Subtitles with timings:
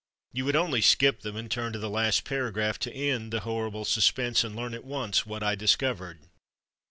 [0.33, 3.85] You would only skip them and turn to the last paragraph to end the horrible
[3.85, 6.21] suspense and learn at once what I discovered.